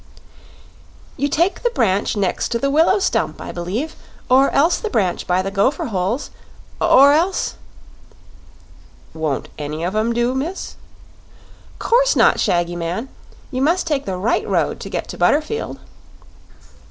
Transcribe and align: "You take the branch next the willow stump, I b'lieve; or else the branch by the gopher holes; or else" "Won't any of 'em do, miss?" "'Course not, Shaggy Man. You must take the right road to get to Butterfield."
"You 1.15 1.29
take 1.29 1.61
the 1.61 1.69
branch 1.69 2.17
next 2.17 2.59
the 2.59 2.71
willow 2.71 2.97
stump, 2.97 3.39
I 3.39 3.51
b'lieve; 3.51 3.95
or 4.31 4.49
else 4.49 4.79
the 4.79 4.89
branch 4.89 5.27
by 5.27 5.43
the 5.43 5.51
gopher 5.51 5.85
holes; 5.85 6.31
or 6.81 7.13
else" 7.13 7.53
"Won't 9.13 9.49
any 9.59 9.83
of 9.83 9.95
'em 9.95 10.11
do, 10.11 10.33
miss?" 10.33 10.73
"'Course 11.77 12.15
not, 12.15 12.39
Shaggy 12.39 12.75
Man. 12.75 13.09
You 13.51 13.61
must 13.61 13.85
take 13.85 14.05
the 14.05 14.17
right 14.17 14.47
road 14.47 14.79
to 14.79 14.89
get 14.89 15.07
to 15.09 15.19
Butterfield." 15.19 15.79